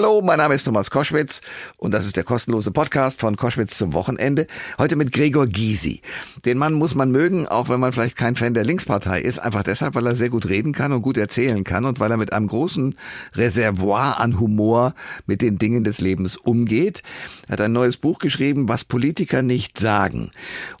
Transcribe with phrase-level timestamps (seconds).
[0.00, 1.40] Hallo, mein Name ist Thomas Koschwitz
[1.76, 4.46] und das ist der kostenlose Podcast von Koschwitz zum Wochenende.
[4.78, 6.02] Heute mit Gregor Gysi.
[6.44, 9.64] Den Mann muss man mögen, auch wenn man vielleicht kein Fan der Linkspartei ist, einfach
[9.64, 12.32] deshalb, weil er sehr gut reden kann und gut erzählen kann und weil er mit
[12.32, 12.94] einem großen
[13.34, 14.94] Reservoir an Humor
[15.26, 17.02] mit den Dingen des Lebens umgeht.
[17.48, 20.30] Er hat ein neues Buch geschrieben, was Politiker nicht sagen.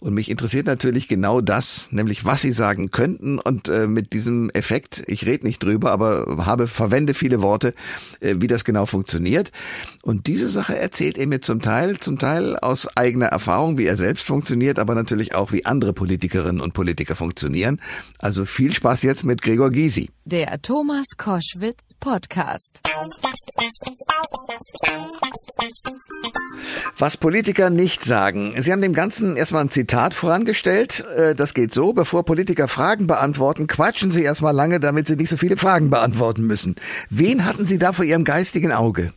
[0.00, 4.48] Und mich interessiert natürlich genau das, nämlich was sie sagen könnten und äh, mit diesem
[4.50, 7.74] Effekt, ich rede nicht drüber, aber habe, verwende viele Worte,
[8.20, 9.07] äh, wie das genau funktioniert.
[10.02, 13.96] Und diese Sache erzählt er mir zum Teil, zum Teil aus eigener Erfahrung, wie er
[13.96, 17.80] selbst funktioniert, aber natürlich auch, wie andere Politikerinnen und Politiker funktionieren.
[18.18, 20.10] Also viel Spaß jetzt mit Gregor Gysi.
[20.24, 22.80] Der Thomas Koschwitz Podcast.
[26.98, 28.54] Was Politiker nicht sagen.
[28.58, 31.04] Sie haben dem Ganzen erstmal ein Zitat vorangestellt.
[31.16, 35.30] Äh, das geht so, bevor Politiker Fragen beantworten, quatschen sie erstmal lange, damit sie nicht
[35.30, 36.76] so viele Fragen beantworten müssen.
[37.08, 38.97] Wen hatten Sie da vor Ihrem geistigen Auge?
[38.98, 39.12] Auge.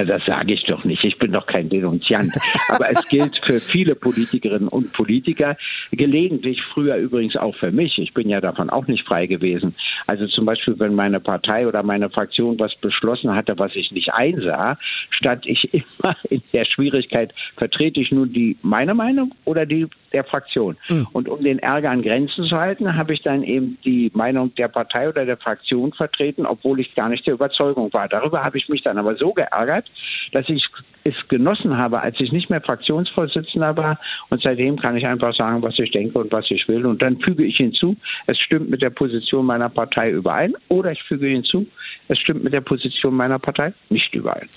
[0.00, 1.04] Na, das sage ich doch nicht.
[1.04, 2.32] Ich bin doch kein Denunziant.
[2.68, 5.56] Aber es gilt für viele Politikerinnen und Politiker,
[5.92, 7.98] gelegentlich früher übrigens auch für mich.
[7.98, 9.74] Ich bin ja davon auch nicht frei gewesen.
[10.06, 14.12] Also zum Beispiel, wenn meine Partei oder meine Fraktion was beschlossen hatte, was ich nicht
[14.12, 14.78] einsah,
[15.10, 15.68] stand ich
[16.02, 20.76] immer in der Schwierigkeit, vertrete ich nun die meine Meinung oder die der Fraktion.
[20.88, 21.06] Mhm.
[21.12, 24.68] Und um den Ärger an Grenzen zu halten, habe ich dann eben die Meinung der
[24.68, 28.08] Partei oder der Fraktion vertreten, obwohl ich gar nicht der Überzeugung war.
[28.08, 29.89] Darüber habe ich mich dann aber so geärgert,
[30.32, 30.64] dass ich
[31.04, 33.98] es genossen habe, als ich nicht mehr Fraktionsvorsitzender war.
[34.28, 36.86] Und seitdem kann ich einfach sagen, was ich denke und was ich will.
[36.86, 40.54] Und dann füge ich hinzu, es stimmt mit der Position meiner Partei überein.
[40.68, 41.66] Oder ich füge hinzu,
[42.08, 44.48] es stimmt mit der Position meiner Partei nicht überein.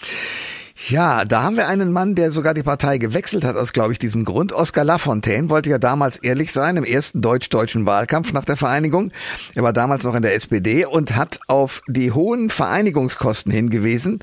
[0.89, 4.00] Ja, da haben wir einen Mann, der sogar die Partei gewechselt hat aus, glaube ich,
[4.00, 4.52] diesem Grund.
[4.52, 9.12] Oskar Lafontaine wollte ja damals ehrlich sein im ersten deutsch-deutschen Wahlkampf nach der Vereinigung.
[9.56, 14.20] Er war damals noch in der SPD und hat auf die hohen Vereinigungskosten hingewiesen.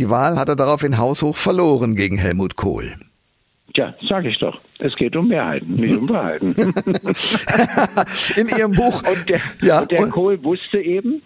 [0.00, 2.96] Die Wahl hat er daraufhin haushoch verloren gegen Helmut Kohl.
[3.74, 4.60] Tja, sage ich doch.
[4.80, 6.56] Es geht um Mehrheiten, nicht um Wahrheiten.
[8.36, 9.00] in Ihrem Buch.
[9.06, 11.22] Und der, ja, und der und Kohl wusste eben,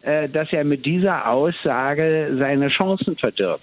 [0.00, 3.62] äh, dass er mit dieser Aussage seine Chancen verdirbt.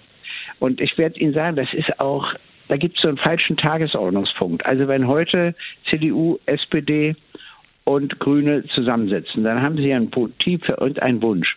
[0.60, 2.32] Und ich werde Ihnen sagen, das ist auch,
[2.68, 4.64] da gibt es so einen falschen Tagesordnungspunkt.
[4.64, 5.54] Also wenn heute
[5.88, 7.16] CDU, SPD
[7.84, 11.56] und Grüne zusammensitzen, dann haben sie ein Motiv für irgendeinen Wunsch.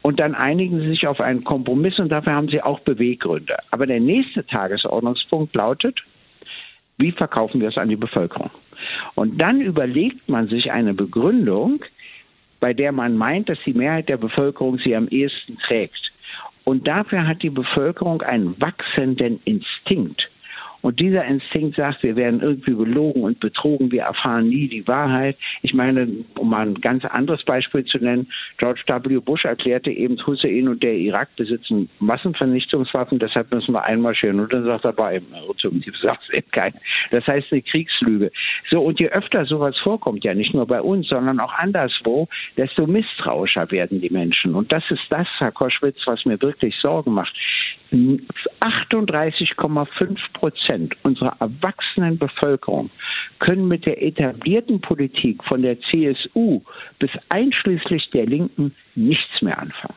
[0.00, 3.56] Und dann einigen sie sich auf einen Kompromiss und dafür haben sie auch Beweggründe.
[3.72, 6.00] Aber der nächste Tagesordnungspunkt lautet,
[6.98, 8.50] wie verkaufen wir es an die Bevölkerung?
[9.16, 11.84] Und dann überlegt man sich eine Begründung,
[12.60, 16.12] bei der man meint, dass die Mehrheit der Bevölkerung sie am ehesten trägt.
[16.68, 20.28] Und dafür hat die Bevölkerung einen wachsenden Instinkt.
[20.86, 25.36] Und dieser Instinkt sagt, wir werden irgendwie belogen und betrogen, wir erfahren nie die Wahrheit.
[25.62, 26.06] Ich meine,
[26.38, 29.18] um mal ein ganz anderes Beispiel zu nennen, George W.
[29.18, 34.38] Bush erklärte eben, Hussein und der Irak besitzen Massenvernichtungswaffen, deshalb müssen wir einmarschieren.
[34.38, 35.24] Und dann sagt er bei ihm,
[36.02, 36.74] sagt es eben kein.
[37.10, 38.30] Das heißt eine Kriegslüge.
[38.70, 42.86] So, und je öfter sowas vorkommt, ja nicht nur bei uns, sondern auch anderswo, desto
[42.86, 44.54] misstrauischer werden die Menschen.
[44.54, 47.34] Und das ist das, Herr Koschwitz, was mir wirklich Sorgen macht.
[47.92, 52.90] 38,5 Prozent unserer erwachsenen Bevölkerung
[53.38, 56.62] können mit der etablierten Politik von der CSU
[56.98, 59.94] bis einschließlich der Linken nichts mehr anfangen.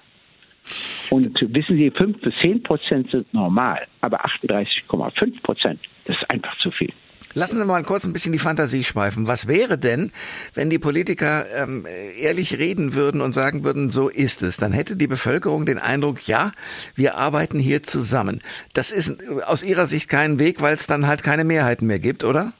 [1.09, 6.55] Und wissen Sie, 5 bis 10 Prozent sind normal, aber 38,5 Prozent, das ist einfach
[6.59, 6.93] zu viel.
[7.35, 9.27] Lassen Sie mal kurz ein bisschen die Fantasie schweifen.
[9.27, 10.11] Was wäre denn,
[10.55, 11.85] wenn die Politiker ähm,
[12.21, 14.57] ehrlich reden würden und sagen würden, so ist es?
[14.57, 16.51] Dann hätte die Bevölkerung den Eindruck, ja,
[16.95, 18.41] wir arbeiten hier zusammen.
[18.73, 22.23] Das ist aus Ihrer Sicht kein Weg, weil es dann halt keine Mehrheiten mehr gibt,
[22.23, 22.53] oder?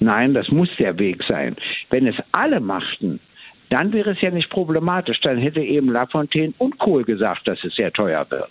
[0.00, 1.56] Nein, das muss der Weg sein.
[1.90, 3.20] Wenn es alle machten,
[3.70, 5.20] dann wäre es ja nicht problematisch.
[5.22, 8.50] Dann hätte eben Lafontaine und Kohl gesagt, dass es sehr teuer wird.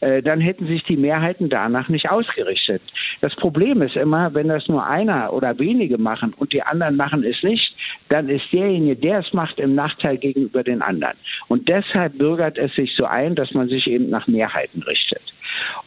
[0.00, 2.82] Äh, dann hätten sich die Mehrheiten danach nicht ausgerichtet.
[3.20, 7.24] Das Problem ist immer, wenn das nur einer oder wenige machen und die anderen machen
[7.24, 7.74] es nicht,
[8.08, 11.16] dann ist derjenige, der es macht, im Nachteil gegenüber den anderen.
[11.48, 15.22] Und deshalb bürgert es sich so ein, dass man sich eben nach Mehrheiten richtet.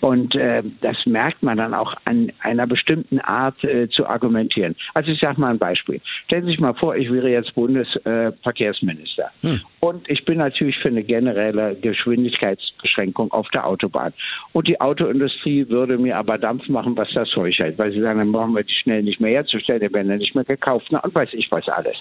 [0.01, 4.75] Und äh, das merkt man dann auch an einer bestimmten Art äh, zu argumentieren.
[4.93, 6.01] Also ich sage mal ein Beispiel.
[6.25, 9.31] Stellen Sie sich mal vor, ich wäre jetzt Bundesverkehrsminister.
[9.43, 9.61] Äh, hm.
[9.81, 14.13] Und ich bin natürlich für eine generelle Geschwindigkeitsbeschränkung auf der Autobahn.
[14.51, 17.77] Und die Autoindustrie würde mir aber Dampf machen, was das Zeug hält.
[17.77, 20.35] Weil sie sagen, dann brauchen wir die schnell nicht mehr herzustellen, die werden ja nicht
[20.35, 20.87] mehr gekauft.
[20.89, 21.97] Na, und weiß ich was alles.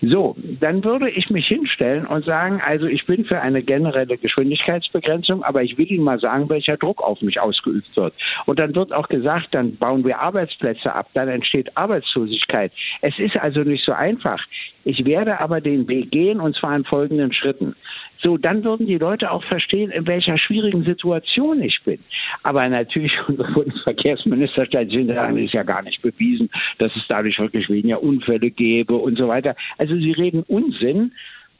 [0.00, 5.42] So, dann würde ich mich hinstellen und sagen, also ich bin für eine generelle Geschwindigkeitsbegrenzung,
[5.42, 8.14] aber ich will Ihnen mal sagen, welcher Druck auf mich ausgeübt wird.
[8.46, 12.72] Und dann wird auch gesagt, dann bauen wir Arbeitsplätze ab, dann entsteht Arbeitslosigkeit.
[13.02, 14.40] Es ist also nicht so einfach.
[14.84, 17.74] Ich werde aber den Weg gehen und zwar in Folge folgenden Schritten.
[18.22, 21.98] So, dann würden die Leute auch verstehen, in welcher schwierigen Situation ich bin.
[22.44, 27.38] Aber natürlich, unser Bundesverkehrsminister stellt sich sagen, ist ja gar nicht bewiesen, dass es dadurch
[27.40, 29.56] wirklich weniger Unfälle gäbe und so weiter.
[29.78, 31.12] Also sie reden Unsinn,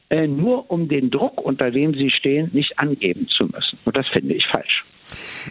[0.09, 3.77] äh, nur um den Druck, unter dem sie stehen, nicht angeben zu müssen.
[3.83, 4.85] Und das finde ich falsch.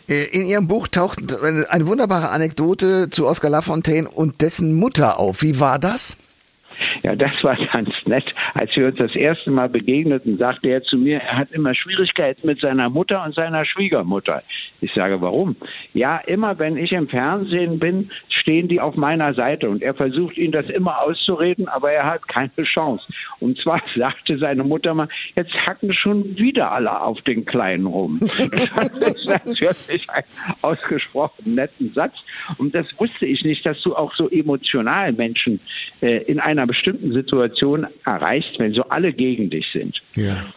[0.08, 5.42] Äh, in Ihrem Buch taucht eine wunderbare Anekdote zu Oskar Lafontaine und dessen Mutter auf.
[5.42, 6.16] Wie war das?
[7.02, 8.24] Ja, das war ganz nett.
[8.54, 12.46] Als wir uns das erste Mal begegneten, sagte er zu mir, er hat immer Schwierigkeiten
[12.46, 14.42] mit seiner Mutter und seiner Schwiegermutter.
[14.80, 15.56] Ich sage, warum?
[15.94, 18.10] Ja, immer wenn ich im Fernsehen bin,
[18.42, 22.28] stehen die auf meiner Seite und er versucht ihnen das immer auszureden, aber er hat
[22.28, 23.06] keine Chance.
[23.40, 28.20] Und zwar sagte seine Mutter mal, jetzt hacken schon wieder alle auf den Kleinen rum.
[29.00, 30.24] das ist natürlich ein
[30.62, 32.14] ausgesprochen netten Satz.
[32.58, 35.60] Und das wusste ich nicht, dass du auch so emotional Menschen
[36.00, 40.00] äh, in einer bestimmten Situation erreichst, wenn so alle gegen dich sind.
[40.14, 40.52] Ja.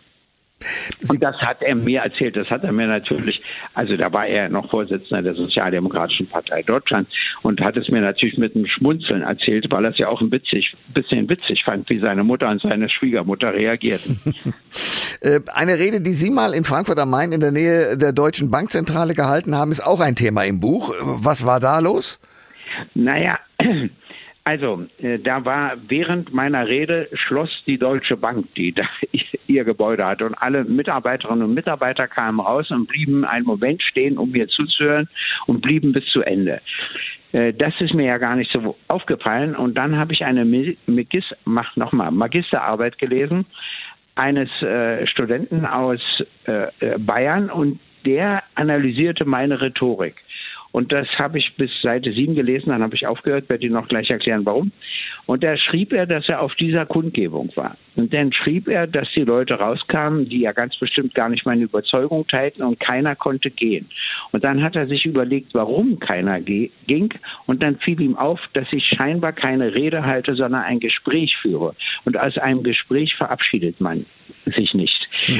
[1.09, 2.35] Und das hat er mir erzählt.
[2.35, 3.41] Das hat er mir natürlich,
[3.73, 7.07] also da war er noch Vorsitzender der Sozialdemokratischen Partei Deutschland
[7.41, 10.31] und hat es mir natürlich mit einem Schmunzeln erzählt, weil er es ja auch ein
[10.31, 14.19] witzig, bisschen witzig fand, wie seine Mutter und seine Schwiegermutter reagierten.
[15.21, 18.51] Äh, eine Rede, die Sie mal in Frankfurt am Main in der Nähe der Deutschen
[18.51, 20.93] Bankzentrale gehalten haben, ist auch ein Thema im Buch.
[21.01, 22.19] Was war da los?
[22.93, 23.39] Naja,
[24.47, 28.83] also, äh, da war während meiner Rede schloss die Deutsche Bank, die da
[29.47, 30.27] ihr Gebäude hatte.
[30.27, 35.09] Und alle Mitarbeiterinnen und Mitarbeiter kamen raus und blieben einen Moment stehen, um mir zuzuhören
[35.47, 36.61] und blieben bis zu Ende.
[37.31, 39.55] Äh, das ist mir ja gar nicht so aufgefallen.
[39.55, 43.47] Und dann habe ich eine Magis, mach noch mal, Magisterarbeit gelesen
[44.13, 45.99] eines äh, Studenten aus
[46.45, 50.15] äh Bayern und der analysierte meine Rhetorik.
[50.75, 53.87] Und das habe ich bis Seite 7 gelesen, dann habe ich aufgehört, werde Ihnen noch
[53.87, 54.73] gleich erklären, warum.
[55.25, 57.77] Und da schrieb er, dass er auf dieser Kundgebung war.
[57.95, 61.63] Und dann schrieb er, dass die Leute rauskamen, die ja ganz bestimmt gar nicht meine
[61.63, 63.87] Überzeugung teilten und keiner konnte gehen.
[64.33, 67.13] Und dann hat er sich überlegt, warum keiner ging.
[67.45, 71.73] Und dann fiel ihm auf, dass ich scheinbar keine Rede halte, sondern ein Gespräch führe.
[72.03, 74.05] Und aus einem Gespräch verabschiedet man
[74.45, 74.94] sich nicht.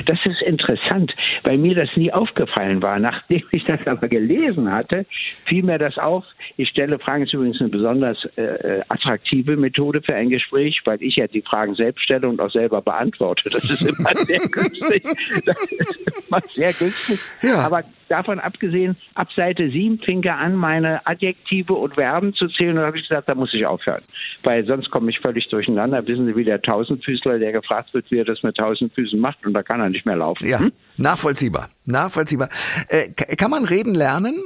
[0.05, 2.99] Das ist interessant, weil mir das nie aufgefallen war.
[2.99, 5.05] Nachdem ich das aber gelesen hatte,
[5.45, 6.23] fiel mir das auf.
[6.57, 11.15] Ich stelle Fragen, ist übrigens eine besonders äh, attraktive Methode für ein Gespräch, weil ich
[11.17, 13.49] ja die Fragen selbst stelle und auch selber beantworte.
[13.49, 15.03] Das ist immer sehr günstig.
[15.45, 17.19] Das ist immer sehr günstig.
[17.41, 17.65] Ja.
[17.65, 22.71] Aber davon abgesehen, ab Seite 7 fing er an, meine Adjektive und Verben zu zählen.
[22.71, 24.03] Und da habe ich gesagt, da muss ich aufhören.
[24.43, 26.05] Weil sonst komme ich völlig durcheinander.
[26.07, 29.45] Wissen Sie, wie der Tausendfüßler, der gefragt wird, wie er das mit tausend Füßen macht,
[29.45, 30.47] und da kann er nicht mehr laufen.
[30.47, 30.71] Ja, hm?
[30.97, 31.69] nachvollziehbar.
[31.85, 32.49] Nachvollziehbar.
[32.89, 34.43] Äh, kann man reden lernen?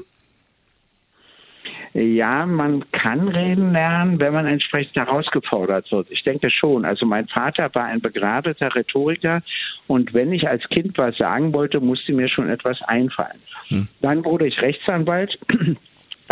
[1.94, 6.12] Ja, man kann reden lernen, wenn man entsprechend herausgefordert wird.
[6.12, 6.86] Ich denke schon.
[6.86, 9.41] Also mein Vater war ein begradeter Rhetoriker
[9.88, 13.41] und wenn ich als Kind was sagen wollte, musste mir schon etwas einfallen.
[13.69, 13.88] Hm.
[14.01, 15.38] Dann wurde ich Rechtsanwalt.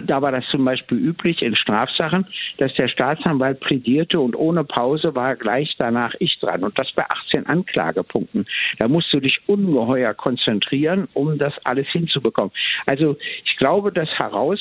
[0.06, 2.28] Da war das zum Beispiel üblich in Strafsachen,
[2.60, 6.64] dass der Staatsanwalt plädierte und ohne Pause war gleich danach ich dran.
[6.64, 8.46] Und das bei 18 Anklagepunkten.
[8.78, 12.52] Da musst du dich ungeheuer konzentrieren, um das alles hinzubekommen.
[12.86, 14.60] Also ich glaube, das heraus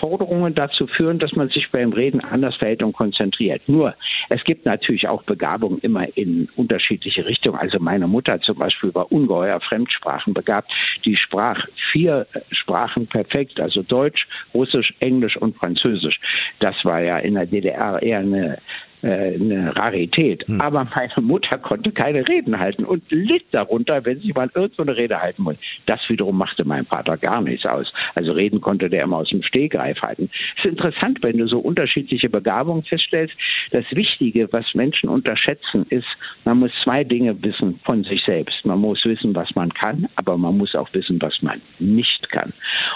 [0.00, 3.62] Forderungen dazu führen, dass man sich beim Reden anders verhält und konzentriert.
[3.68, 3.94] Nur,
[4.28, 7.58] es gibt natürlich auch Begabung immer in unterschiedliche Richtungen.
[7.58, 10.72] Also meine Mutter zum Beispiel war ungeheuer Fremdsprachen begabt.
[11.04, 16.18] Die sprach vier Sprachen perfekt, also Deutsch, Russisch, Englisch und Französisch.
[16.58, 18.58] Das war ja in der DDR eher eine
[19.02, 20.46] eine Rarität.
[20.46, 20.60] Hm.
[20.60, 25.20] Aber meine Mutter konnte keine Reden halten und litt darunter, wenn sie mal irgendeine Rede
[25.20, 25.60] halten wollte.
[25.86, 27.92] Das wiederum machte mein Vater gar nichts aus.
[28.14, 30.30] Also reden konnte der immer aus dem Stehgreif halten.
[30.58, 33.34] Es ist interessant, wenn du so unterschiedliche Begabungen feststellst.
[33.70, 36.06] Das Wichtige, was Menschen unterschätzen, ist,
[36.44, 38.64] man muss zwei Dinge wissen von sich selbst.
[38.64, 42.52] Man muss wissen, was man kann, aber man muss auch wissen, was man nicht kann.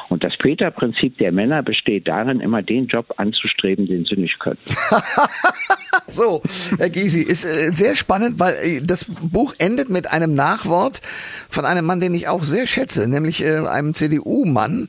[0.09, 4.59] Und das Peter-Prinzip der Männer besteht darin, immer den Job anzustreben, den sie nicht können.
[6.07, 6.43] so,
[6.79, 11.01] Herr Gysi, ist äh, sehr spannend, weil äh, das Buch endet mit einem Nachwort
[11.49, 14.89] von einem Mann, den ich auch sehr schätze, nämlich äh, einem CDU-Mann,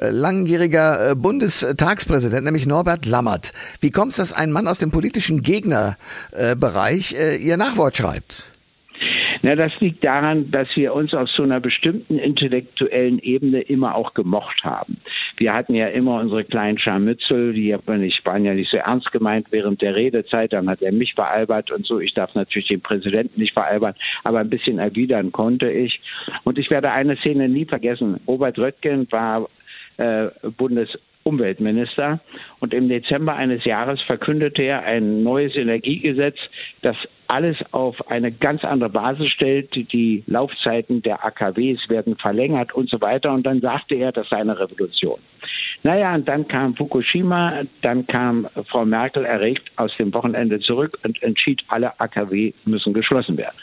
[0.00, 3.52] langjähriger Bundestagspräsident, nämlich Norbert Lammert.
[3.80, 8.50] Wie kommt es, dass ein Mann aus dem politischen Gegnerbereich Ihr Nachwort schreibt?
[9.42, 14.14] Na, das liegt daran, dass wir uns auf so einer bestimmten intellektuellen Ebene immer auch
[14.14, 14.98] gemocht haben.
[15.36, 19.82] Wir hatten ja immer unsere kleinen Scharmützel, die waren ja nicht so ernst gemeint während
[19.82, 20.52] der Redezeit.
[20.52, 22.00] Dann hat er mich veralbert und so.
[22.00, 26.00] Ich darf natürlich den Präsidenten nicht veralbern, aber ein bisschen erwidern konnte ich.
[26.44, 28.20] Und ich werde eine Szene nie vergessen.
[28.26, 29.48] Robert Röttgen war
[29.98, 30.96] äh, Bundes
[31.26, 32.20] Umweltminister.
[32.60, 36.38] Und im Dezember eines Jahres verkündete er ein neues Energiegesetz,
[36.82, 39.74] das alles auf eine ganz andere Basis stellt.
[39.92, 43.32] Die Laufzeiten der AKWs werden verlängert und so weiter.
[43.32, 45.18] Und dann sagte er, das sei eine Revolution.
[45.82, 51.22] Naja, und dann kam Fukushima, dann kam Frau Merkel erregt aus dem Wochenende zurück und
[51.22, 53.54] entschied, alle AKW müssen geschlossen werden.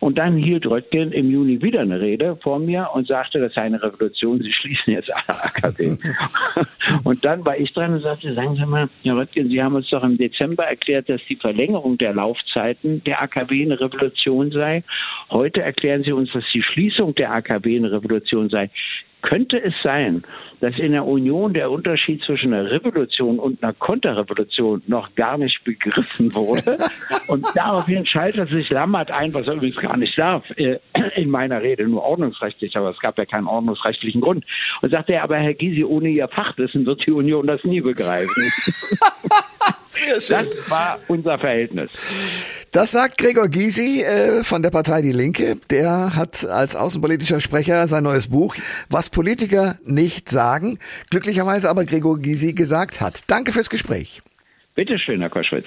[0.00, 3.62] Und dann hielt Röttgen im Juni wieder eine Rede vor mir und sagte, das sei
[3.62, 5.96] eine Revolution, sie schließen jetzt alle AKW.
[7.04, 9.88] und dann war ich dran und sagte, sagen Sie mal, Herr Röttgen, Sie haben uns
[9.90, 14.82] doch im Dezember erklärt, dass die Verlängerung der Laufzeiten der AKW eine Revolution sei.
[15.30, 18.70] Heute erklären Sie uns, dass die Schließung der AKW eine Revolution sei.
[19.22, 20.22] Könnte es sein,
[20.60, 25.62] dass in der Union der Unterschied zwischen einer Revolution und einer Konterrevolution noch gar nicht
[25.64, 26.76] begriffen wurde?
[27.28, 30.78] Und daraufhin schaltet sich Lammert ein, was er übrigens gar nicht darf, äh,
[31.14, 34.44] in meiner Rede, nur ordnungsrechtlich, aber es gab ja keinen ordnungsrechtlichen Grund.
[34.82, 38.28] Und sagte er, aber Herr Gysi, ohne Ihr Fachwissen wird die Union das nie begreifen.
[39.60, 41.90] Das war unser Verhältnis.
[42.72, 45.56] Das sagt Gregor Gysi äh, von der Partei Die Linke.
[45.70, 48.54] Der hat als außenpolitischer Sprecher sein neues Buch,
[48.88, 50.78] was Politiker nicht sagen,
[51.10, 53.22] glücklicherweise aber Gregor Gysi gesagt hat.
[53.28, 54.22] Danke fürs Gespräch.
[54.76, 55.66] Bitte schön, Herr Koschwitz.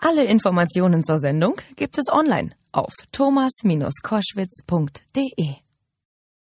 [0.00, 5.63] Alle Informationen zur Sendung gibt es online auf thomas-koschwitz.de.